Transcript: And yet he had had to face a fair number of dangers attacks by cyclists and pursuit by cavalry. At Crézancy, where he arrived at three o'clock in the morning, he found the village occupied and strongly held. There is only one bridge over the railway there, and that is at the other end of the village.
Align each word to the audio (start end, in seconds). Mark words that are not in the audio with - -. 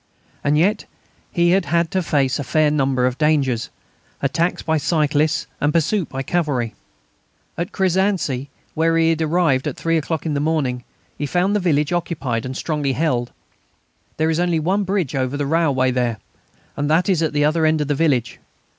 And 0.43 0.57
yet 0.57 0.85
he 1.31 1.51
had 1.51 1.65
had 1.65 1.91
to 1.91 2.01
face 2.01 2.39
a 2.39 2.43
fair 2.43 2.71
number 2.71 3.05
of 3.05 3.19
dangers 3.19 3.69
attacks 4.19 4.63
by 4.63 4.77
cyclists 4.77 5.45
and 5.59 5.71
pursuit 5.71 6.09
by 6.09 6.23
cavalry. 6.23 6.73
At 7.55 7.71
Crézancy, 7.71 8.47
where 8.73 8.97
he 8.97 9.15
arrived 9.19 9.67
at 9.67 9.77
three 9.77 9.97
o'clock 9.99 10.25
in 10.25 10.33
the 10.33 10.39
morning, 10.39 10.83
he 11.19 11.27
found 11.27 11.55
the 11.55 11.59
village 11.59 11.93
occupied 11.93 12.47
and 12.47 12.57
strongly 12.57 12.93
held. 12.93 13.31
There 14.17 14.31
is 14.31 14.39
only 14.39 14.59
one 14.59 14.85
bridge 14.85 15.13
over 15.13 15.37
the 15.37 15.45
railway 15.45 15.91
there, 15.91 16.17
and 16.75 16.89
that 16.89 17.07
is 17.07 17.21
at 17.21 17.31
the 17.33 17.45
other 17.45 17.63
end 17.67 17.79
of 17.79 17.87
the 17.87 17.93
village. 17.93 18.39